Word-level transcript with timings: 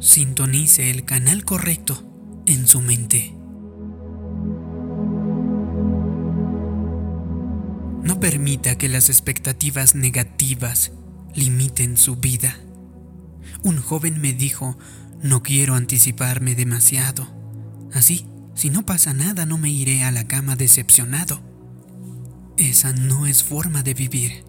Sintonice 0.00 0.88
el 0.88 1.04
canal 1.04 1.44
correcto 1.44 2.02
en 2.46 2.66
su 2.66 2.80
mente. 2.80 3.34
No 8.02 8.18
permita 8.18 8.78
que 8.78 8.88
las 8.88 9.10
expectativas 9.10 9.94
negativas 9.94 10.92
limiten 11.34 11.98
su 11.98 12.16
vida. 12.16 12.56
Un 13.62 13.76
joven 13.76 14.22
me 14.22 14.32
dijo, 14.32 14.78
no 15.22 15.42
quiero 15.42 15.74
anticiparme 15.74 16.54
demasiado. 16.54 17.28
Así, 17.92 18.26
si 18.54 18.70
no 18.70 18.86
pasa 18.86 19.12
nada, 19.12 19.44
no 19.44 19.58
me 19.58 19.68
iré 19.68 20.04
a 20.04 20.10
la 20.10 20.26
cama 20.26 20.56
decepcionado. 20.56 21.42
Esa 22.56 22.94
no 22.94 23.26
es 23.26 23.44
forma 23.44 23.82
de 23.82 23.92
vivir. 23.92 24.44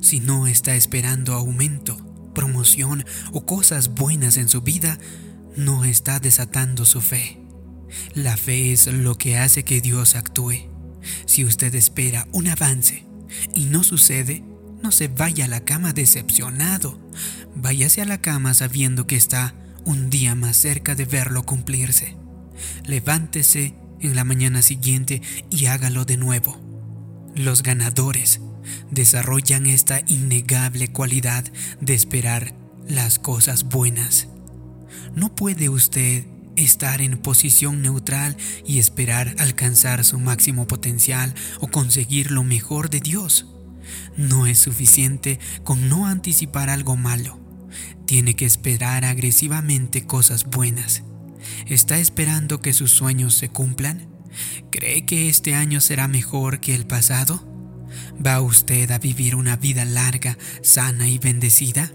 Si 0.00 0.20
no 0.20 0.46
está 0.46 0.76
esperando 0.76 1.34
aumento, 1.34 2.05
promoción 2.36 3.04
o 3.32 3.46
cosas 3.46 3.94
buenas 3.94 4.36
en 4.36 4.50
su 4.50 4.60
vida, 4.60 4.98
no 5.56 5.84
está 5.84 6.20
desatando 6.20 6.84
su 6.84 7.00
fe. 7.00 7.40
La 8.14 8.36
fe 8.36 8.72
es 8.72 8.86
lo 8.88 9.16
que 9.16 9.38
hace 9.38 9.64
que 9.64 9.80
Dios 9.80 10.14
actúe. 10.14 10.68
Si 11.24 11.46
usted 11.46 11.74
espera 11.74 12.28
un 12.32 12.48
avance 12.48 13.06
y 13.54 13.64
no 13.64 13.82
sucede, 13.82 14.44
no 14.82 14.92
se 14.92 15.08
vaya 15.08 15.46
a 15.46 15.48
la 15.48 15.64
cama 15.64 15.94
decepcionado. 15.94 17.00
Váyase 17.54 18.02
a 18.02 18.04
la 18.04 18.20
cama 18.20 18.52
sabiendo 18.52 19.06
que 19.06 19.16
está 19.16 19.54
un 19.86 20.10
día 20.10 20.34
más 20.34 20.58
cerca 20.58 20.94
de 20.94 21.06
verlo 21.06 21.44
cumplirse. 21.44 22.16
Levántese 22.84 23.76
en 24.00 24.14
la 24.14 24.24
mañana 24.24 24.60
siguiente 24.60 25.22
y 25.48 25.66
hágalo 25.66 26.04
de 26.04 26.18
nuevo. 26.18 26.60
Los 27.34 27.62
ganadores 27.62 28.40
desarrollan 28.90 29.66
esta 29.66 30.00
innegable 30.06 30.88
cualidad 30.88 31.44
de 31.80 31.94
esperar 31.94 32.54
las 32.88 33.18
cosas 33.18 33.64
buenas. 33.64 34.28
No 35.14 35.34
puede 35.34 35.68
usted 35.68 36.24
estar 36.56 37.02
en 37.02 37.18
posición 37.18 37.82
neutral 37.82 38.36
y 38.64 38.78
esperar 38.78 39.34
alcanzar 39.38 40.04
su 40.04 40.18
máximo 40.18 40.66
potencial 40.66 41.34
o 41.60 41.68
conseguir 41.68 42.30
lo 42.30 42.44
mejor 42.44 42.90
de 42.90 43.00
Dios. 43.00 43.46
No 44.16 44.46
es 44.46 44.58
suficiente 44.58 45.38
con 45.64 45.88
no 45.88 46.06
anticipar 46.06 46.70
algo 46.70 46.96
malo. 46.96 47.38
Tiene 48.06 48.34
que 48.34 48.46
esperar 48.46 49.04
agresivamente 49.04 50.06
cosas 50.06 50.44
buenas. 50.44 51.02
¿Está 51.66 51.98
esperando 51.98 52.60
que 52.60 52.72
sus 52.72 52.90
sueños 52.90 53.34
se 53.34 53.48
cumplan? 53.48 54.08
¿Cree 54.70 55.04
que 55.06 55.28
este 55.28 55.54
año 55.54 55.80
será 55.80 56.08
mejor 56.08 56.60
que 56.60 56.74
el 56.74 56.86
pasado? 56.86 57.55
¿Va 58.24 58.40
usted 58.40 58.90
a 58.90 58.98
vivir 58.98 59.34
una 59.34 59.56
vida 59.56 59.84
larga, 59.84 60.38
sana 60.62 61.08
y 61.08 61.18
bendecida? 61.18 61.92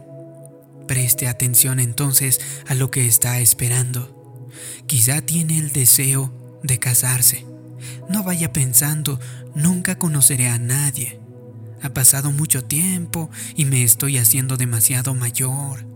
Preste 0.87 1.27
atención 1.27 1.79
entonces 1.79 2.39
a 2.67 2.73
lo 2.73 2.91
que 2.91 3.07
está 3.07 3.39
esperando. 3.39 4.49
Quizá 4.87 5.21
tiene 5.21 5.57
el 5.57 5.71
deseo 5.71 6.59
de 6.63 6.79
casarse. 6.79 7.45
No 8.09 8.23
vaya 8.23 8.51
pensando, 8.51 9.19
nunca 9.55 9.97
conoceré 9.97 10.49
a 10.49 10.59
nadie. 10.59 11.19
Ha 11.81 11.89
pasado 11.93 12.31
mucho 12.31 12.63
tiempo 12.63 13.29
y 13.55 13.65
me 13.65 13.83
estoy 13.83 14.17
haciendo 14.17 14.57
demasiado 14.57 15.15
mayor. 15.15 15.87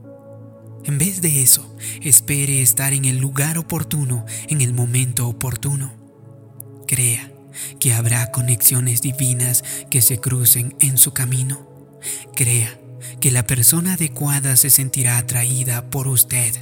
En 0.86 0.98
vez 0.98 1.22
de 1.22 1.42
eso, 1.42 1.76
espere 2.02 2.62
estar 2.62 2.94
en 2.94 3.06
el 3.06 3.18
lugar 3.18 3.58
oportuno, 3.58 4.26
en 4.48 4.62
el 4.62 4.74
momento 4.74 5.28
oportuno. 5.28 5.94
Crea 6.88 7.35
que 7.80 7.94
habrá 7.94 8.32
conexiones 8.32 9.02
divinas 9.02 9.64
que 9.90 10.02
se 10.02 10.20
crucen 10.20 10.76
en 10.80 10.98
su 10.98 11.14
camino. 11.14 11.68
Crea 12.36 12.80
que 13.20 13.32
la 13.32 13.46
persona 13.46 13.94
adecuada 13.94 14.56
se 14.56 14.70
sentirá 14.70 15.18
atraída 15.18 15.90
por 15.90 16.08
usted. 16.08 16.54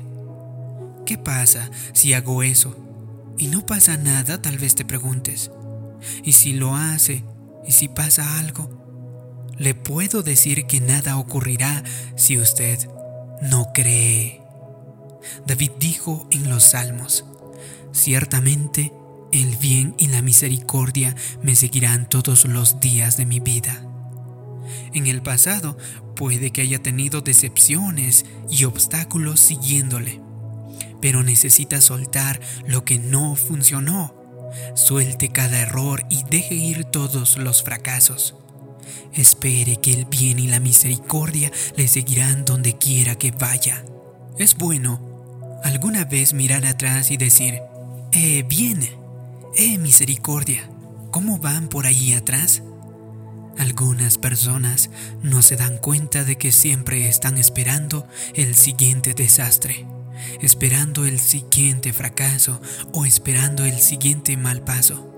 ¿Qué 1.05 1.17
pasa 1.17 1.69
si 1.93 2.13
hago 2.13 2.43
eso? 2.43 2.77
Y 3.37 3.47
no 3.47 3.65
pasa 3.65 3.97
nada, 3.97 4.41
tal 4.41 4.57
vez 4.57 4.75
te 4.75 4.85
preguntes. 4.85 5.51
¿Y 6.23 6.33
si 6.33 6.53
lo 6.53 6.75
hace? 6.75 7.23
¿Y 7.65 7.71
si 7.71 7.87
pasa 7.87 8.39
algo? 8.39 8.69
Le 9.57 9.75
puedo 9.75 10.23
decir 10.23 10.65
que 10.65 10.79
nada 10.79 11.17
ocurrirá 11.17 11.83
si 12.15 12.37
usted 12.37 12.87
no 13.41 13.71
cree. 13.73 14.41
David 15.45 15.71
dijo 15.79 16.27
en 16.31 16.49
los 16.49 16.63
Salmos, 16.63 17.25
ciertamente 17.91 18.91
el 19.33 19.57
bien 19.57 19.95
y 19.97 20.07
la 20.07 20.21
misericordia 20.21 21.15
me 21.41 21.55
seguirán 21.55 22.07
todos 22.07 22.45
los 22.45 22.79
días 22.79 23.17
de 23.17 23.25
mi 23.25 23.39
vida. 23.39 23.83
En 24.93 25.07
el 25.07 25.23
pasado 25.23 25.75
puede 26.15 26.51
que 26.51 26.61
haya 26.61 26.81
tenido 26.81 27.21
decepciones 27.21 28.25
y 28.49 28.65
obstáculos 28.65 29.39
siguiéndole, 29.39 30.21
pero 31.01 31.23
necesita 31.23 31.81
soltar 31.81 32.39
lo 32.67 32.85
que 32.85 32.99
no 32.99 33.35
funcionó. 33.35 34.15
Suelte 34.75 35.29
cada 35.29 35.59
error 35.61 36.05
y 36.11 36.23
deje 36.29 36.53
ir 36.53 36.85
todos 36.85 37.37
los 37.37 37.63
fracasos. 37.63 38.35
Espere 39.13 39.77
que 39.77 39.93
el 39.93 40.05
bien 40.05 40.37
y 40.37 40.47
la 40.47 40.59
misericordia 40.59 41.51
le 41.75 41.87
seguirán 41.87 42.45
donde 42.45 42.77
quiera 42.77 43.15
que 43.15 43.31
vaya. 43.31 43.83
Es 44.37 44.55
bueno 44.55 45.59
alguna 45.63 46.05
vez 46.05 46.33
mirar 46.33 46.67
atrás 46.67 47.09
y 47.09 47.17
decir, 47.17 47.59
eh, 48.11 48.43
bien, 48.43 49.02
eh, 49.55 49.77
misericordia, 49.77 50.69
¿cómo 51.11 51.37
van 51.37 51.67
por 51.67 51.85
ahí 51.85 52.13
atrás? 52.13 52.63
Algunas 53.57 54.17
personas 54.17 54.89
no 55.21 55.43
se 55.43 55.55
dan 55.55 55.77
cuenta 55.77 56.23
de 56.23 56.37
que 56.37 56.51
siempre 56.51 57.07
están 57.07 57.37
esperando 57.37 58.07
el 58.33 58.55
siguiente 58.55 59.13
desastre, 59.13 59.85
esperando 60.41 61.05
el 61.05 61.19
siguiente 61.19 61.93
fracaso 61.93 62.61
o 62.93 63.05
esperando 63.05 63.63
el 63.65 63.77
siguiente 63.79 64.37
mal 64.37 64.63
paso. 64.63 65.09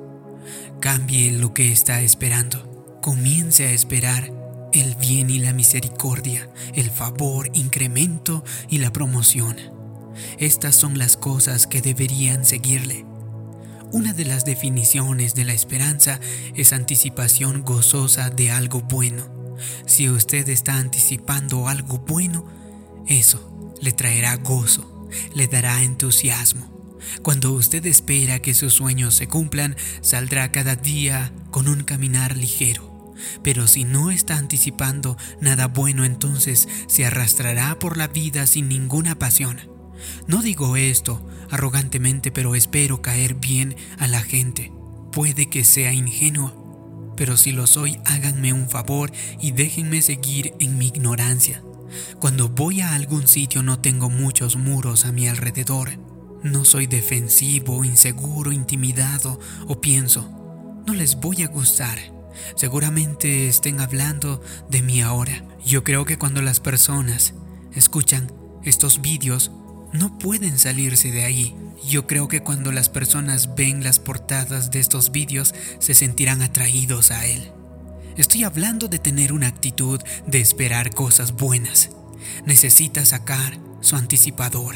Cambie 0.82 1.32
lo 1.32 1.54
que 1.54 1.72
está 1.72 2.02
esperando. 2.02 3.00
Comience 3.02 3.66
a 3.66 3.72
esperar 3.72 4.32
el 4.74 4.96
bien 4.96 5.30
y 5.30 5.40
la 5.40 5.54
misericordia, 5.54 6.50
el 6.74 6.92
favor, 6.92 7.50
incremento 7.54 8.44
y 8.68 8.80
la 8.80 8.92
promoción. 8.92 9.56
Estas 10.40 10.76
son 10.76 10.98
las 10.98 11.16
cosas 11.16 11.68
que 11.68 11.82
deberían 11.82 12.44
seguirle. 12.44 13.06
Una 13.96 14.12
de 14.12 14.26
las 14.26 14.44
definiciones 14.44 15.36
de 15.36 15.46
la 15.46 15.54
esperanza 15.54 16.20
es 16.54 16.74
anticipación 16.74 17.62
gozosa 17.62 18.30
de 18.30 18.52
algo 18.52 18.82
bueno. 18.82 19.56
Si 19.86 20.10
usted 20.10 20.50
está 20.50 20.76
anticipando 20.76 21.70
algo 21.70 22.00
bueno, 22.00 22.46
eso 23.08 23.74
le 23.82 23.94
traerá 23.94 24.36
gozo, 24.36 25.08
le 25.34 25.48
dará 25.48 25.82
entusiasmo. 25.82 26.98
Cuando 27.24 27.54
usted 27.54 27.86
espera 27.86 28.40
que 28.40 28.54
sus 28.54 28.74
sueños 28.74 29.16
se 29.16 29.30
cumplan, 29.30 29.78
saldrá 30.02 30.52
cada 30.52 30.76
día 30.76 31.32
con 31.50 31.70
un 31.70 31.86
caminar 31.86 32.36
ligero. 32.36 33.16
Pero 33.44 33.66
si 33.66 33.86
no 33.86 34.12
está 34.12 34.36
anticipando 34.36 35.16
nada 35.40 35.68
bueno, 35.68 36.04
entonces 36.04 36.68
se 36.88 37.06
arrastrará 37.06 37.80
por 37.80 37.96
la 37.96 38.10
vida 38.10 38.46
sin 38.46 38.68
ninguna 38.68 39.18
pasión. 39.18 39.75
No 40.28 40.42
digo 40.42 40.76
esto 40.76 41.26
arrogantemente, 41.50 42.32
pero 42.32 42.56
espero 42.56 43.02
caer 43.02 43.36
bien 43.36 43.76
a 43.98 44.08
la 44.08 44.22
gente. 44.22 44.72
Puede 45.12 45.48
que 45.50 45.64
sea 45.64 45.94
ingenuo, 45.94 47.14
pero 47.16 47.38
si 47.38 47.52
lo 47.52 47.68
soy, 47.68 48.00
háganme 48.06 48.54
un 48.54 48.70
favor 48.70 49.12
y 49.40 49.52
déjenme 49.52 50.02
seguir 50.02 50.54
en 50.60 50.78
mi 50.78 50.88
ignorancia. 50.88 51.64
Cuando 52.20 52.50
voy 52.50 52.82
a 52.82 52.94
algún 52.96 53.28
sitio 53.28 53.64
no 53.64 53.80
tengo 53.80 54.10
muchos 54.10 54.58
muros 54.58 55.06
a 55.06 55.12
mi 55.12 55.28
alrededor. 55.28 55.98
No 56.44 56.66
soy 56.66 56.88
defensivo, 56.88 57.84
inseguro, 57.84 58.52
intimidado 58.52 59.40
o 59.68 59.82
pienso, 59.82 60.30
no 60.86 60.94
les 60.94 61.16
voy 61.16 61.42
a 61.44 61.48
gustar. 61.48 61.98
Seguramente 62.56 63.48
estén 63.48 63.80
hablando 63.80 64.42
de 64.70 64.82
mí 64.82 65.02
ahora. 65.02 65.44
Yo 65.66 65.84
creo 65.84 66.06
que 66.06 66.18
cuando 66.18 66.42
las 66.42 66.60
personas 66.60 67.34
escuchan 67.74 68.32
estos 68.64 69.02
vídeos 69.02 69.52
no 69.96 70.18
pueden 70.20 70.60
salirse 70.60 71.12
de 71.12 71.24
ahí. 71.24 71.56
Yo 71.88 72.08
creo 72.08 72.28
que 72.28 72.42
cuando 72.42 72.72
las 72.72 72.90
personas 72.90 73.56
ven 73.56 73.84
las 73.84 74.00
portadas 74.00 74.72
de 74.72 74.80
estos 74.80 75.12
vídeos 75.12 75.54
se 75.80 75.94
sentirán 75.94 76.42
atraídos 76.42 77.12
a 77.12 77.26
él. 77.26 77.52
Estoy 78.18 78.44
hablando 78.44 78.88
de 78.88 79.00
tener 79.00 79.34
una 79.34 79.48
actitud 79.48 80.02
de 80.26 80.40
esperar 80.40 80.94
cosas 80.94 81.34
buenas. 81.34 81.90
Necesita 82.46 83.06
sacar 83.06 83.60
su 83.82 83.96
anticipador. 83.96 84.76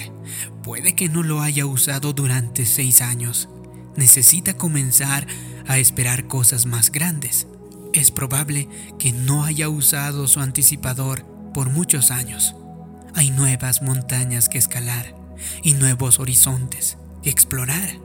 Puede 0.62 0.94
que 0.94 1.10
no 1.10 1.24
lo 1.24 1.42
haya 1.42 1.65
usado 1.65 2.13
durante 2.13 2.65
seis 2.65 3.01
años. 3.01 3.50
Necesita 3.95 4.56
comenzar 4.56 5.25
a 5.68 5.77
esperar 5.77 6.27
cosas 6.27 6.65
más 6.65 6.92
grandes. 6.92 7.48
Es 7.94 8.12
probable 8.12 8.69
que 9.00 9.12
no 9.13 9.45
haya 9.45 9.69
usado 9.69 10.27
su 10.27 10.42
anticipador 10.42 11.25
por 11.54 11.69
muchos 11.69 12.12
años. 12.12 12.56
Hay 13.15 13.31
nuevas 13.31 13.81
montañas 13.81 14.50
que 14.50 14.57
escalar 14.57 15.15
y 15.63 15.73
nuevos 15.73 16.19
horizontes 16.19 16.97
que 17.23 17.29
explorar. 17.29 18.00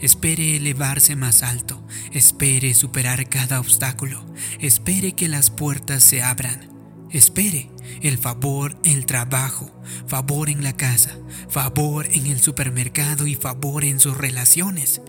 Espere 0.00 0.56
elevarse 0.56 1.14
más 1.14 1.42
alto, 1.42 1.86
espere 2.12 2.74
superar 2.74 3.28
cada 3.28 3.60
obstáculo, 3.60 4.24
espere 4.58 5.12
que 5.12 5.28
las 5.28 5.50
puertas 5.50 6.02
se 6.02 6.22
abran, 6.22 6.68
espere 7.10 7.70
el 8.02 8.18
favor 8.18 8.76
en 8.82 8.98
el 8.98 9.06
trabajo, 9.06 9.70
favor 10.08 10.50
en 10.50 10.64
la 10.64 10.76
casa, 10.76 11.16
favor 11.48 12.06
en 12.06 12.26
el 12.26 12.40
supermercado 12.40 13.26
y 13.26 13.36
favor 13.36 13.84
en 13.84 14.00
sus 14.00 14.16
relaciones. 14.16 15.00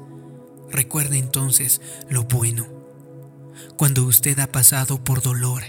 Recuerde 0.71 1.17
entonces 1.17 1.81
lo 2.09 2.25
bueno. 2.25 2.67
Cuando 3.75 4.03
usted 4.03 4.37
ha 4.39 4.51
pasado 4.51 5.03
por 5.03 5.21
dolor, 5.21 5.63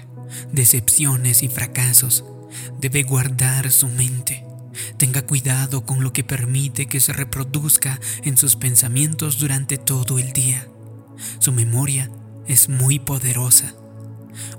decepciones 0.53 1.43
y 1.43 1.49
fracasos, 1.49 2.25
debe 2.81 3.03
guardar 3.03 3.71
su 3.71 3.89
mente. 3.89 4.45
Tenga 4.97 5.23
cuidado 5.23 5.85
con 5.85 6.03
lo 6.03 6.13
que 6.13 6.25
permite 6.25 6.87
que 6.87 7.01
se 7.01 7.13
reproduzca 7.13 7.99
en 8.23 8.37
sus 8.37 8.57
pensamientos 8.57 9.39
durante 9.39 9.79
todo 9.79 10.19
el 10.19 10.33
día. 10.33 10.67
Su 11.39 11.53
memoria 11.53 12.11
es 12.47 12.69
muy 12.69 12.99
poderosa. 12.99 13.75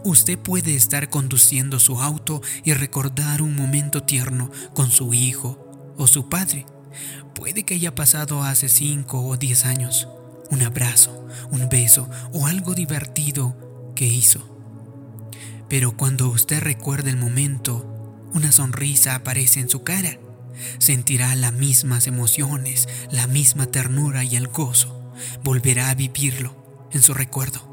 Usted 0.04 0.38
puede 0.38 0.76
estar 0.76 1.10
conduciendo 1.10 1.80
su 1.80 2.02
auto 2.02 2.42
y 2.64 2.74
recordar 2.74 3.42
un 3.42 3.56
momento 3.56 4.04
tierno 4.04 4.52
con 4.74 4.92
su 4.92 5.14
hijo 5.14 5.94
o 5.98 6.08
su 6.08 6.30
padre. 6.30 6.66
Puede 7.36 7.64
que 7.64 7.76
haya 7.76 7.96
pasado 7.96 8.44
hace 8.44 8.68
5 8.68 9.26
o 9.26 9.38
10 9.38 9.66
años. 9.66 10.08
Un 10.50 10.64
abrazo, 10.64 11.26
un 11.52 11.70
beso 11.70 12.10
o 12.34 12.48
algo 12.48 12.74
divertido 12.74 13.94
que 13.96 14.06
hizo. 14.06 14.52
Pero 15.70 15.96
cuando 15.96 16.28
usted 16.28 16.60
recuerda 16.62 17.10
el 17.10 17.18
momento, 17.18 17.91
una 18.34 18.52
sonrisa 18.52 19.16
aparece 19.16 19.60
en 19.60 19.70
su 19.70 19.84
cara. 19.84 20.20
Sentirá 20.78 21.36
las 21.36 21.54
mismas 21.54 22.08
emociones, 22.08 22.88
la 23.12 23.28
misma 23.28 23.66
ternura 23.66 24.24
y 24.24 24.36
el 24.36 24.48
gozo. 24.48 25.14
Volverá 25.44 25.90
a 25.90 25.96
vivirlo 25.96 26.90
en 26.92 27.02
su 27.02 27.14
recuerdo 27.14 27.72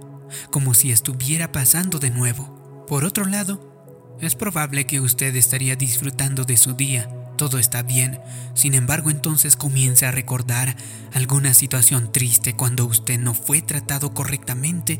como 0.50 0.74
si 0.74 0.90
estuviera 0.92 1.52
pasando 1.52 1.98
de 1.98 2.10
nuevo. 2.10 2.84
Por 2.86 3.04
otro 3.04 3.24
lado, 3.24 4.16
es 4.20 4.34
probable 4.34 4.86
que 4.86 5.00
usted 5.00 5.34
estaría 5.36 5.76
disfrutando 5.76 6.44
de 6.44 6.56
su 6.56 6.74
día, 6.74 7.08
todo 7.36 7.58
está 7.58 7.82
bien, 7.82 8.20
sin 8.54 8.74
embargo 8.74 9.10
entonces 9.10 9.56
comienza 9.56 10.08
a 10.08 10.12
recordar 10.12 10.76
alguna 11.12 11.54
situación 11.54 12.10
triste 12.10 12.54
cuando 12.54 12.84
usted 12.84 13.18
no 13.18 13.34
fue 13.34 13.62
tratado 13.62 14.12
correctamente 14.12 14.98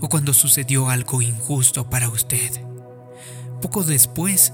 o 0.00 0.08
cuando 0.08 0.32
sucedió 0.32 0.88
algo 0.88 1.20
injusto 1.20 1.90
para 1.90 2.08
usted. 2.08 2.50
Poco 3.60 3.84
después, 3.84 4.52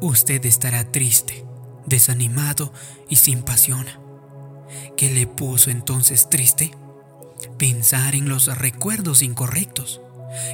usted 0.00 0.44
estará 0.46 0.90
triste, 0.90 1.44
desanimado 1.86 2.72
y 3.08 3.16
sin 3.16 3.42
pasión. 3.42 3.86
¿Qué 4.96 5.10
le 5.10 5.26
puso 5.26 5.70
entonces 5.70 6.28
triste? 6.28 6.72
pensar 7.58 8.14
en 8.14 8.28
los 8.28 8.46
recuerdos 8.58 9.22
incorrectos 9.22 10.00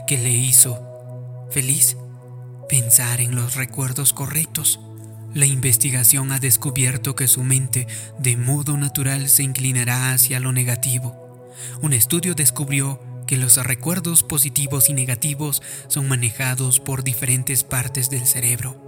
que 0.07 0.19
le 0.19 0.31
hizo 0.31 1.47
feliz, 1.51 1.97
pensar 2.69 3.21
en 3.21 3.35
los 3.35 3.55
recuerdos 3.55 4.13
correctos. 4.13 4.81
La 5.35 5.47
investigación 5.47 6.33
ha 6.33 6.39
descubierto 6.39 7.15
que 7.15 7.29
su 7.29 7.43
mente 7.43 7.87
de 8.19 8.37
modo 8.37 8.77
natural 8.77 9.29
se 9.29 9.43
inclinará 9.43 10.13
hacia 10.13 10.41
lo 10.41 10.53
negativo. 10.53 11.53
Un 11.83 11.93
estudio 11.93 12.35
descubrió 12.35 13.01
que 13.27 13.37
los 13.37 13.57
recuerdos 13.57 14.23
positivos 14.23 14.89
y 14.89 14.95
negativos 14.95 15.63
son 15.89 16.09
manejados 16.09 16.81
por 16.81 17.05
diferentes 17.05 17.65
partes 17.65 18.09
del 18.09 18.27
cerebro. 18.27 18.86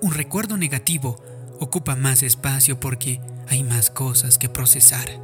Un 0.00 0.12
recuerdo 0.12 0.56
negativo 0.56 1.22
ocupa 1.60 1.96
más 1.96 2.22
espacio 2.22 2.80
porque 2.80 3.20
hay 3.48 3.62
más 3.62 3.90
cosas 3.90 4.38
que 4.38 4.48
procesar. 4.48 5.20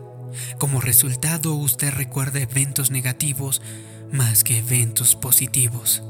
Como 0.58 0.80
resultado, 0.80 1.54
usted 1.54 1.92
recuerda 1.92 2.40
eventos 2.40 2.90
negativos 2.90 3.62
más 4.12 4.44
que 4.44 4.58
eventos 4.58 5.16
positivos. 5.16 6.02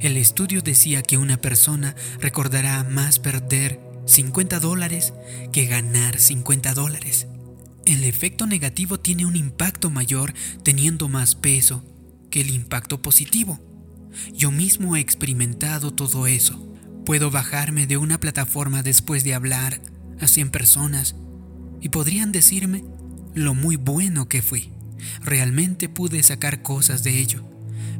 El 0.00 0.16
estudio 0.16 0.62
decía 0.62 1.02
que 1.02 1.18
una 1.18 1.36
persona 1.36 1.94
recordará 2.20 2.84
más 2.84 3.18
perder 3.18 3.80
50 4.06 4.60
dólares 4.60 5.12
que 5.52 5.66
ganar 5.66 6.18
50 6.18 6.74
dólares. 6.74 7.26
El 7.84 8.04
efecto 8.04 8.46
negativo 8.46 9.00
tiene 9.00 9.26
un 9.26 9.36
impacto 9.36 9.90
mayor 9.90 10.32
teniendo 10.62 11.08
más 11.08 11.34
peso 11.34 11.84
que 12.30 12.40
el 12.40 12.50
impacto 12.50 13.02
positivo. 13.02 13.60
Yo 14.32 14.50
mismo 14.50 14.96
he 14.96 15.00
experimentado 15.00 15.92
todo 15.92 16.26
eso. 16.26 16.71
Puedo 17.04 17.30
bajarme 17.30 17.86
de 17.86 17.96
una 17.96 18.20
plataforma 18.20 18.82
después 18.82 19.24
de 19.24 19.34
hablar 19.34 19.80
a 20.20 20.28
100 20.28 20.50
personas 20.50 21.16
y 21.80 21.88
podrían 21.88 22.30
decirme 22.30 22.84
lo 23.34 23.54
muy 23.54 23.76
bueno 23.76 24.28
que 24.28 24.40
fui. 24.40 24.70
Realmente 25.20 25.88
pude 25.88 26.22
sacar 26.22 26.62
cosas 26.62 27.02
de 27.02 27.18
ello, 27.18 27.44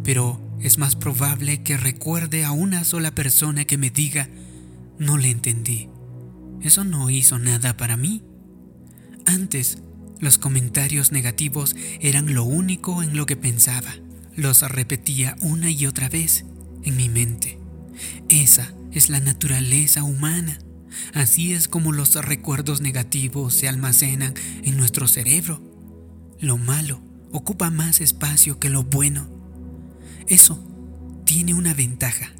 pero 0.05 0.41
es 0.61 0.79
más 0.79 0.95
probable 0.95 1.65
que 1.65 1.77
recuerde 1.77 2.45
a 2.45 2.53
una 2.53 2.85
sola 2.85 3.13
persona 3.13 3.65
que 3.65 3.77
me 3.77 3.91
diga, 3.91 4.29
no 4.99 5.19
le 5.19 5.31
entendí. 5.31 5.89
Eso 6.61 6.85
no 6.85 7.11
hizo 7.11 7.41
nada 7.41 7.77
para 7.77 7.97
mí. 7.97 8.23
Antes, 9.27 9.79
los 10.21 10.39
comentarios 10.39 11.11
negativos 11.11 11.75
eran 12.01 12.35
lo 12.35 12.45
único 12.45 13.03
en 13.03 13.17
lo 13.17 13.27
que 13.27 13.35
pensaba. 13.35 13.93
Los 14.37 14.63
repetía 14.63 15.37
una 15.41 15.71
y 15.71 15.87
otra 15.87 16.09
vez 16.09 16.45
en 16.85 16.97
mi 16.97 17.09
mente. 17.09 17.59
Esa 18.29 18.73
es 18.93 19.09
la 19.09 19.21
naturaleza 19.21 20.03
humana. 20.03 20.59
Así 21.15 21.53
es 21.53 21.69
como 21.69 21.93
los 21.93 22.15
recuerdos 22.15 22.81
negativos 22.81 23.55
se 23.55 23.69
almacenan 23.69 24.35
en 24.63 24.77
nuestro 24.77 25.09
cerebro. 25.09 25.63
Lo 26.39 26.59
malo 26.59 27.01
ocupa 27.33 27.71
más 27.71 28.01
espacio 28.01 28.59
que 28.59 28.69
lo 28.69 28.85
bueno. 28.85 29.29
Eso 30.27 30.63
tiene 31.25 31.55
una 31.55 31.75
ventaja. 31.75 32.33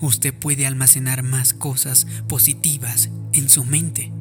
Usted 0.00 0.34
puede 0.34 0.66
almacenar 0.66 1.22
más 1.22 1.52
cosas 1.52 2.06
positivas 2.28 3.10
en 3.32 3.48
su 3.48 3.64
mente. 3.64 4.12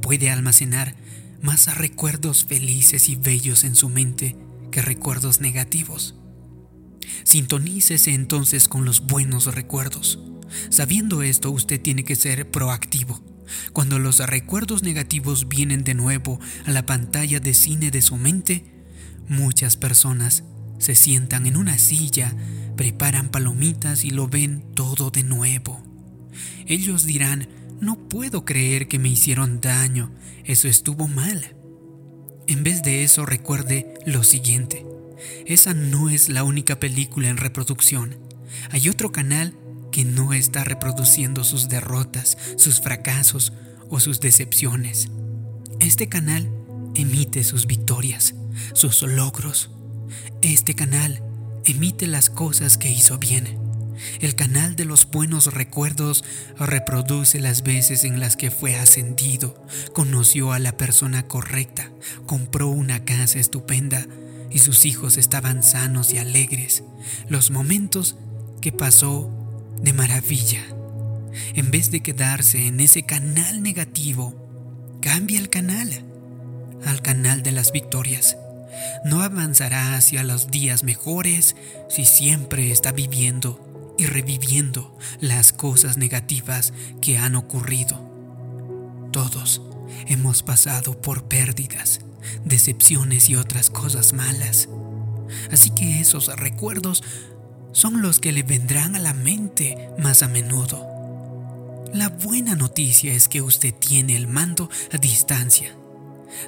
Puede 0.00 0.30
almacenar 0.30 0.96
más 1.42 1.76
recuerdos 1.76 2.44
felices 2.44 3.08
y 3.08 3.16
bellos 3.16 3.64
en 3.64 3.76
su 3.76 3.88
mente 3.88 4.36
que 4.70 4.80
recuerdos 4.80 5.40
negativos. 5.40 6.16
Sintonícese 7.24 8.12
entonces 8.12 8.68
con 8.68 8.84
los 8.84 9.06
buenos 9.06 9.46
recuerdos. 9.54 10.18
Sabiendo 10.70 11.22
esto, 11.22 11.50
usted 11.50 11.80
tiene 11.80 12.04
que 12.04 12.16
ser 12.16 12.50
proactivo. 12.50 13.22
Cuando 13.72 13.98
los 13.98 14.18
recuerdos 14.18 14.82
negativos 14.82 15.48
vienen 15.48 15.84
de 15.84 15.94
nuevo 15.94 16.38
a 16.64 16.70
la 16.70 16.86
pantalla 16.86 17.40
de 17.40 17.54
cine 17.54 17.90
de 17.90 18.02
su 18.02 18.16
mente, 18.16 18.64
muchas 19.28 19.76
personas 19.76 20.44
se 20.78 20.94
sientan 20.94 21.46
en 21.46 21.56
una 21.56 21.78
silla, 21.78 22.34
preparan 22.76 23.30
palomitas 23.30 24.04
y 24.04 24.10
lo 24.10 24.28
ven 24.28 24.64
todo 24.74 25.10
de 25.10 25.22
nuevo. 25.22 25.82
Ellos 26.66 27.04
dirán, 27.04 27.48
no 27.80 28.08
puedo 28.08 28.44
creer 28.44 28.88
que 28.88 28.98
me 28.98 29.08
hicieron 29.08 29.60
daño, 29.60 30.10
eso 30.44 30.68
estuvo 30.68 31.06
mal. 31.06 31.56
En 32.46 32.62
vez 32.62 32.82
de 32.82 33.04
eso 33.04 33.24
recuerde 33.24 33.94
lo 34.06 34.22
siguiente, 34.22 34.86
esa 35.46 35.74
no 35.74 36.10
es 36.10 36.28
la 36.28 36.44
única 36.44 36.80
película 36.80 37.28
en 37.28 37.36
reproducción. 37.36 38.16
Hay 38.70 38.88
otro 38.88 39.12
canal 39.12 39.56
que 39.94 40.04
no 40.04 40.32
está 40.32 40.64
reproduciendo 40.64 41.44
sus 41.44 41.68
derrotas, 41.68 42.36
sus 42.56 42.80
fracasos 42.80 43.52
o 43.90 44.00
sus 44.00 44.18
decepciones. 44.18 45.08
Este 45.78 46.08
canal 46.08 46.50
emite 46.96 47.44
sus 47.44 47.68
victorias, 47.68 48.34
sus 48.72 49.02
logros. 49.02 49.70
Este 50.42 50.74
canal 50.74 51.22
emite 51.64 52.08
las 52.08 52.28
cosas 52.28 52.76
que 52.76 52.90
hizo 52.90 53.18
bien. 53.18 53.56
El 54.18 54.34
canal 54.34 54.74
de 54.74 54.84
los 54.84 55.08
buenos 55.08 55.54
recuerdos 55.54 56.24
reproduce 56.58 57.38
las 57.38 57.62
veces 57.62 58.02
en 58.02 58.18
las 58.18 58.36
que 58.36 58.50
fue 58.50 58.74
ascendido, 58.74 59.64
conoció 59.92 60.52
a 60.52 60.58
la 60.58 60.76
persona 60.76 61.28
correcta, 61.28 61.92
compró 62.26 62.66
una 62.66 63.04
casa 63.04 63.38
estupenda 63.38 64.08
y 64.50 64.58
sus 64.58 64.86
hijos 64.86 65.18
estaban 65.18 65.62
sanos 65.62 66.12
y 66.12 66.18
alegres. 66.18 66.82
Los 67.28 67.52
momentos 67.52 68.16
que 68.60 68.72
pasó 68.72 69.43
de 69.80 69.92
maravilla. 69.92 70.62
En 71.54 71.70
vez 71.70 71.90
de 71.90 72.00
quedarse 72.00 72.66
en 72.66 72.80
ese 72.80 73.04
canal 73.04 73.62
negativo, 73.62 74.34
cambia 75.00 75.38
el 75.38 75.50
canal 75.50 76.04
al 76.86 77.02
canal 77.02 77.42
de 77.42 77.52
las 77.52 77.72
victorias. 77.72 78.36
No 79.04 79.22
avanzará 79.22 79.94
hacia 79.94 80.24
los 80.24 80.50
días 80.50 80.82
mejores 80.82 81.56
si 81.88 82.04
siempre 82.04 82.70
está 82.70 82.92
viviendo 82.92 83.94
y 83.98 84.06
reviviendo 84.06 84.96
las 85.20 85.52
cosas 85.52 85.96
negativas 85.96 86.72
que 87.00 87.18
han 87.18 87.36
ocurrido. 87.36 88.10
Todos 89.12 89.62
hemos 90.06 90.42
pasado 90.42 91.00
por 91.00 91.28
pérdidas, 91.28 92.00
decepciones 92.44 93.28
y 93.28 93.36
otras 93.36 93.70
cosas 93.70 94.12
malas. 94.12 94.68
Así 95.52 95.70
que 95.70 96.00
esos 96.00 96.26
recuerdos 96.36 97.02
son 97.74 98.00
los 98.00 98.20
que 98.20 98.32
le 98.32 98.44
vendrán 98.44 98.96
a 98.96 99.00
la 99.00 99.12
mente 99.12 99.90
más 99.98 100.22
a 100.22 100.28
menudo. 100.28 100.88
La 101.92 102.08
buena 102.08 102.54
noticia 102.54 103.12
es 103.12 103.28
que 103.28 103.42
usted 103.42 103.74
tiene 103.74 104.16
el 104.16 104.26
mando 104.26 104.70
a 104.92 104.96
distancia. 104.96 105.76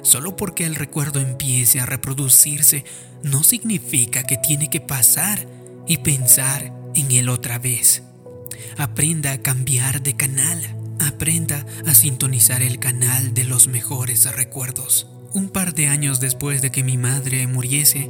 Solo 0.01 0.35
porque 0.35 0.65
el 0.65 0.75
recuerdo 0.75 1.19
empiece 1.19 1.79
a 1.79 1.85
reproducirse 1.85 2.85
no 3.23 3.43
significa 3.43 4.23
que 4.23 4.37
tiene 4.37 4.69
que 4.69 4.81
pasar 4.81 5.47
y 5.85 5.97
pensar 5.97 6.73
en 6.95 7.11
él 7.11 7.29
otra 7.29 7.59
vez. 7.59 8.03
Aprenda 8.77 9.31
a 9.33 9.41
cambiar 9.41 10.01
de 10.01 10.15
canal. 10.15 10.61
Aprenda 10.99 11.65
a 11.85 11.93
sintonizar 11.93 12.61
el 12.61 12.79
canal 12.79 13.33
de 13.33 13.43
los 13.43 13.67
mejores 13.67 14.33
recuerdos. 14.35 15.07
Un 15.33 15.49
par 15.49 15.73
de 15.73 15.87
años 15.87 16.19
después 16.19 16.61
de 16.61 16.71
que 16.71 16.83
mi 16.83 16.97
madre 16.97 17.47
muriese, 17.47 18.09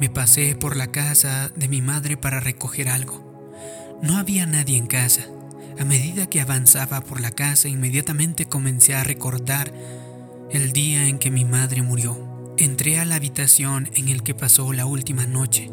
me 0.00 0.08
pasé 0.08 0.54
por 0.54 0.76
la 0.76 0.92
casa 0.92 1.50
de 1.56 1.66
mi 1.66 1.82
madre 1.82 2.16
para 2.16 2.38
recoger 2.38 2.88
algo. 2.88 3.28
No 4.00 4.16
había 4.16 4.46
nadie 4.46 4.76
en 4.76 4.86
casa. 4.86 5.26
A 5.78 5.84
medida 5.84 6.28
que 6.28 6.40
avanzaba 6.40 7.00
por 7.00 7.20
la 7.20 7.32
casa, 7.32 7.68
inmediatamente 7.68 8.46
comencé 8.46 8.94
a 8.94 9.02
recordar 9.02 9.72
el 10.50 10.72
día 10.72 11.08
en 11.08 11.18
que 11.18 11.30
mi 11.30 11.44
madre 11.44 11.82
murió. 11.82 12.54
Entré 12.58 12.98
a 13.00 13.04
la 13.04 13.16
habitación 13.16 13.90
en 13.94 14.08
el 14.08 14.22
que 14.22 14.34
pasó 14.34 14.72
la 14.72 14.86
última 14.86 15.26
noche. 15.26 15.70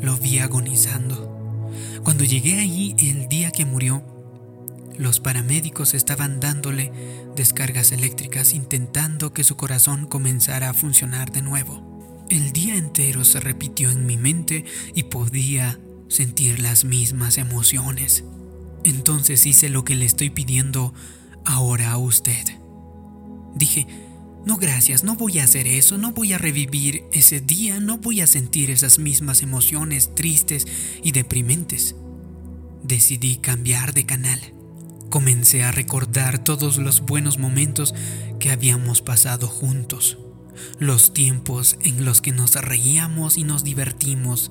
Lo 0.00 0.16
vi 0.16 0.38
agonizando. 0.38 1.70
Cuando 2.02 2.24
llegué 2.24 2.60
allí 2.60 2.96
el 2.98 3.28
día 3.28 3.52
que 3.52 3.64
murió, 3.64 4.02
los 4.98 5.20
paramédicos 5.20 5.94
estaban 5.94 6.40
dándole 6.40 6.92
descargas 7.36 7.92
eléctricas 7.92 8.52
intentando 8.52 9.32
que 9.32 9.44
su 9.44 9.56
corazón 9.56 10.06
comenzara 10.06 10.70
a 10.70 10.74
funcionar 10.74 11.30
de 11.30 11.42
nuevo. 11.42 11.91
El 12.32 12.54
día 12.54 12.76
entero 12.76 13.26
se 13.26 13.40
repitió 13.40 13.90
en 13.90 14.06
mi 14.06 14.16
mente 14.16 14.64
y 14.94 15.02
podía 15.02 15.78
sentir 16.08 16.60
las 16.60 16.82
mismas 16.82 17.36
emociones. 17.36 18.24
Entonces 18.84 19.44
hice 19.44 19.68
lo 19.68 19.84
que 19.84 19.96
le 19.96 20.06
estoy 20.06 20.30
pidiendo 20.30 20.94
ahora 21.44 21.92
a 21.92 21.98
usted. 21.98 22.42
Dije, 23.54 23.86
no 24.46 24.56
gracias, 24.56 25.04
no 25.04 25.14
voy 25.16 25.40
a 25.40 25.44
hacer 25.44 25.66
eso, 25.66 25.98
no 25.98 26.12
voy 26.12 26.32
a 26.32 26.38
revivir 26.38 27.04
ese 27.12 27.42
día, 27.42 27.80
no 27.80 27.98
voy 27.98 28.22
a 28.22 28.26
sentir 28.26 28.70
esas 28.70 28.98
mismas 28.98 29.42
emociones 29.42 30.14
tristes 30.14 30.66
y 31.02 31.12
deprimentes. 31.12 31.96
Decidí 32.82 33.36
cambiar 33.36 33.92
de 33.92 34.06
canal. 34.06 34.40
Comencé 35.10 35.64
a 35.64 35.70
recordar 35.70 36.42
todos 36.42 36.78
los 36.78 37.02
buenos 37.02 37.36
momentos 37.36 37.94
que 38.40 38.50
habíamos 38.50 39.02
pasado 39.02 39.48
juntos, 39.48 40.16
los 40.82 41.14
tiempos 41.14 41.78
en 41.82 42.04
los 42.04 42.20
que 42.20 42.32
nos 42.32 42.56
reíamos 42.56 43.38
y 43.38 43.44
nos 43.44 43.62
divertimos, 43.62 44.50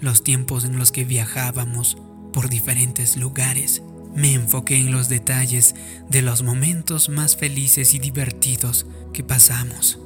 los 0.00 0.24
tiempos 0.24 0.64
en 0.64 0.78
los 0.78 0.90
que 0.90 1.04
viajábamos 1.04 1.98
por 2.32 2.48
diferentes 2.48 3.18
lugares. 3.18 3.82
Me 4.14 4.32
enfoqué 4.32 4.76
en 4.76 4.90
los 4.90 5.10
detalles 5.10 5.74
de 6.08 6.22
los 6.22 6.42
momentos 6.42 7.10
más 7.10 7.36
felices 7.36 7.92
y 7.92 7.98
divertidos 7.98 8.86
que 9.12 9.22
pasamos. 9.22 9.98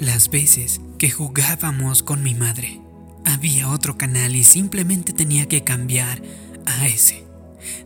Las 0.00 0.28
veces 0.28 0.80
que 0.98 1.10
jugábamos 1.10 2.02
con 2.02 2.24
mi 2.24 2.34
madre. 2.34 2.80
Había 3.24 3.70
otro 3.70 3.96
canal 3.96 4.34
y 4.34 4.42
simplemente 4.42 5.12
tenía 5.12 5.46
que 5.46 5.62
cambiar 5.62 6.20
a 6.66 6.88
ese. 6.88 7.24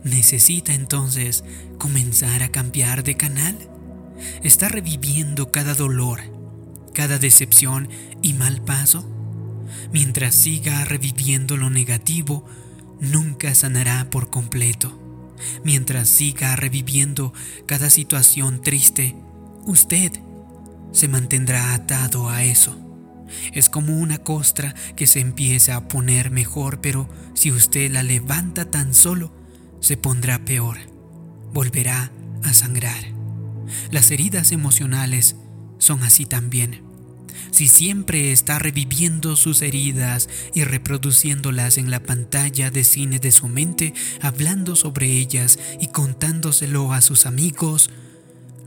¿Necesita 0.03 0.73
entonces 0.73 1.43
comenzar 1.77 2.41
a 2.41 2.49
cambiar 2.49 3.03
de 3.03 3.15
canal? 3.15 3.57
¿Está 4.41 4.69
reviviendo 4.69 5.51
cada 5.51 5.75
dolor, 5.75 6.40
cada 6.93 7.17
decepción 7.17 7.89
y 8.21 8.33
mal 8.33 8.61
paso? 8.61 9.07
Mientras 9.93 10.35
siga 10.35 10.85
reviviendo 10.85 11.57
lo 11.57 11.69
negativo, 11.69 12.45
nunca 12.99 13.55
sanará 13.55 14.09
por 14.09 14.29
completo 14.29 15.01
mientras 15.63 16.09
siga 16.09 16.55
reviviendo 16.55 17.33
cada 17.65 17.89
situación 17.89 18.61
triste, 18.61 19.15
usted 19.65 20.11
se 20.91 21.07
mantendrá 21.07 21.73
atado 21.73 22.29
a 22.29 22.43
eso. 22.43 22.77
Es 23.53 23.69
como 23.69 23.97
una 23.97 24.17
costra 24.17 24.75
que 24.95 25.07
se 25.07 25.21
empieza 25.21 25.75
a 25.75 25.87
poner 25.87 26.31
mejor, 26.31 26.81
pero 26.81 27.09
si 27.33 27.51
usted 27.51 27.89
la 27.91 28.03
levanta 28.03 28.69
tan 28.69 28.93
solo, 28.93 29.33
se 29.79 29.95
pondrá 29.95 30.43
peor. 30.43 30.77
Volverá 31.53 32.11
a 32.43 32.53
sangrar. 32.53 33.03
Las 33.89 34.11
heridas 34.11 34.51
emocionales 34.51 35.37
son 35.81 36.03
así 36.03 36.25
también. 36.25 36.83
Si 37.49 37.67
siempre 37.67 38.31
está 38.31 38.59
reviviendo 38.59 39.35
sus 39.35 39.61
heridas 39.61 40.29
y 40.53 40.63
reproduciéndolas 40.63 41.77
en 41.77 41.89
la 41.89 42.01
pantalla 42.01 42.69
de 42.69 42.83
cine 42.83 43.19
de 43.19 43.31
su 43.31 43.47
mente, 43.47 43.93
hablando 44.21 44.75
sobre 44.75 45.07
ellas 45.07 45.59
y 45.79 45.87
contándoselo 45.87 46.93
a 46.93 47.01
sus 47.01 47.25
amigos, 47.25 47.89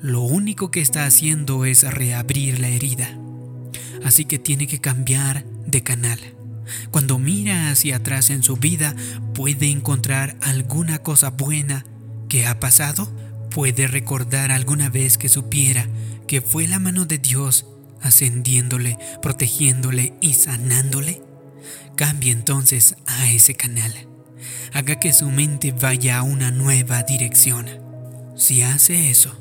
lo 0.02 0.20
único 0.22 0.70
que 0.70 0.80
está 0.80 1.06
haciendo 1.06 1.64
es 1.64 1.82
reabrir 1.82 2.58
la 2.58 2.68
herida. 2.68 3.16
Así 4.04 4.24
que 4.24 4.38
tiene 4.38 4.66
que 4.66 4.80
cambiar 4.80 5.46
de 5.66 5.82
canal. 5.82 6.18
Cuando 6.90 7.18
mira 7.18 7.70
hacia 7.70 7.96
atrás 7.96 8.28
en 8.30 8.42
su 8.42 8.56
vida, 8.56 8.94
puede 9.34 9.70
encontrar 9.70 10.36
alguna 10.42 10.98
cosa 10.98 11.30
buena 11.30 11.86
que 12.28 12.46
ha 12.46 12.58
pasado. 12.58 13.08
Puede 13.50 13.86
recordar 13.86 14.50
alguna 14.50 14.88
vez 14.90 15.16
que 15.16 15.28
supiera 15.28 15.86
que 16.26 16.40
fue 16.40 16.66
la 16.66 16.78
mano 16.78 17.04
de 17.04 17.18
Dios 17.18 17.66
ascendiéndole, 18.00 18.98
protegiéndole 19.22 20.14
y 20.20 20.34
sanándole, 20.34 21.22
cambie 21.96 22.32
entonces 22.32 22.96
a 23.06 23.30
ese 23.30 23.54
canal. 23.54 23.92
Haga 24.72 25.00
que 25.00 25.12
su 25.12 25.30
mente 25.30 25.72
vaya 25.72 26.18
a 26.18 26.22
una 26.22 26.50
nueva 26.50 27.02
dirección. 27.02 27.66
Si 28.36 28.62
hace 28.62 29.10
eso, 29.10 29.34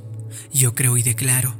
yo 0.54 0.76
creo 0.76 0.98
y 0.98 1.04
declaro 1.04 1.56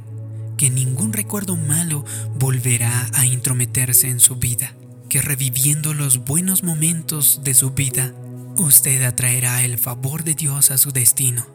que 0.56 0.70
ningún 0.70 1.12
recuerdo 1.12 1.56
malo 1.56 2.04
volverá 2.38 3.10
a 3.12 3.26
intrometerse 3.26 4.08
en 4.08 4.20
su 4.20 4.36
vida, 4.36 4.74
que 5.08 5.20
reviviendo 5.20 5.92
los 5.94 6.24
buenos 6.24 6.62
momentos 6.62 7.40
de 7.44 7.54
su 7.54 7.72
vida, 7.72 8.14
usted 8.56 9.02
atraerá 9.02 9.62
el 9.64 9.78
favor 9.78 10.24
de 10.24 10.34
Dios 10.34 10.70
a 10.70 10.78
su 10.78 10.92
destino. 10.92 11.53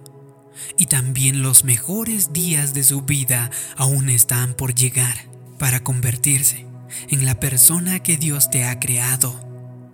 Y 0.78 0.88
también 0.88 1.42
los 1.42 1.64
mejores 1.64 2.34
días 2.34 2.74
de 2.74 2.84
su 2.84 3.02
vida 3.04 3.50
aún 3.78 4.10
están 4.10 4.54
por 4.54 4.76
llegar 4.76 5.16
para 5.58 5.82
convertirse 5.84 6.66
en 7.10 7.26
la 7.26 7.40
persona 7.40 8.00
que 8.00 8.18
Dios 8.18 8.50
te 8.50 8.66
ha 8.66 8.80
creado 8.80 9.40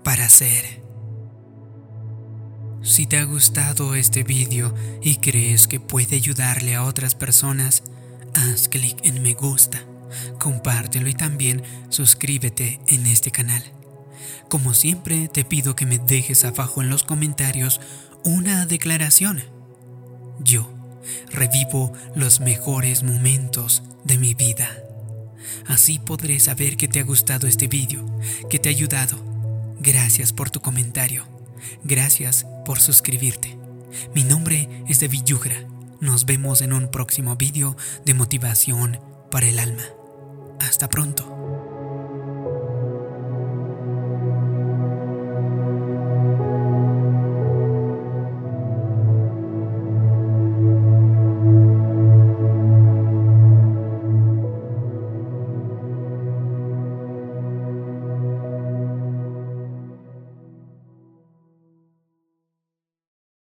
para 0.04 0.30
ser. 0.30 0.84
Si 2.84 3.08
te 3.08 3.18
ha 3.18 3.24
gustado 3.24 3.96
este 3.96 4.24
vídeo 4.24 4.74
y 5.02 5.16
crees 5.16 5.68
que 5.68 5.80
puede 5.80 6.18
ayudarle 6.18 6.76
a 6.76 6.84
otras 6.84 7.16
personas, 7.16 7.84
haz 8.36 8.68
clic 8.70 9.00
en 9.04 9.24
me 9.24 9.34
gusta, 9.34 9.84
compártelo 10.40 11.10
y 11.10 11.16
también 11.16 11.64
suscríbete 11.90 12.80
en 12.88 13.08
este 13.08 13.32
canal. 13.32 13.64
Como 14.50 14.76
siempre 14.76 15.28
te 15.28 15.44
pido 15.44 15.76
que 15.76 15.88
me 15.88 15.98
dejes 15.98 16.46
abajo 16.46 16.84
en 16.84 16.90
los 16.90 17.04
comentarios 17.04 17.82
una 18.24 18.68
declaración. 18.68 19.55
Yo 20.40 20.70
revivo 21.32 21.94
los 22.16 22.40
mejores 22.40 23.04
momentos 23.04 23.84
de 24.04 24.18
mi 24.18 24.34
vida. 24.34 24.70
Así 25.68 26.00
podré 26.00 26.40
saber 26.40 26.78
que 26.78 26.88
te 26.88 27.00
ha 27.00 27.04
gustado 27.04 27.48
este 27.48 27.68
vídeo, 27.68 28.06
que 28.50 28.60
te 28.60 28.70
ha 28.70 28.72
ayudado. 28.72 29.18
Gracias 29.80 30.34
por 30.34 30.50
tu 30.50 30.62
comentario. 30.62 31.26
Gracias 31.84 32.46
por 32.66 32.80
suscribirte. 32.80 33.58
Mi 34.14 34.24
nombre 34.24 34.70
es 34.88 35.00
David 35.00 35.24
Yugra. 35.26 35.68
Nos 36.02 36.26
vemos 36.26 36.62
en 36.62 36.74
un 36.74 36.90
próximo 36.90 37.36
vídeo 37.36 37.78
de 38.06 38.14
motivación 38.14 39.00
para 39.32 39.48
el 39.48 39.60
alma. 39.60 39.84
Hasta 40.60 40.90
pronto. 40.90 41.35